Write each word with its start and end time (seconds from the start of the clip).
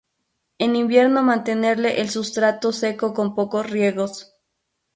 En 0.57 0.75
invierno 0.75 1.21
mantenerle 1.21 2.01
el 2.01 2.09
sustrato 2.09 2.71
seco 2.73 3.13
con 3.13 3.35
pocos 3.35 3.69
riegos. 3.69 4.33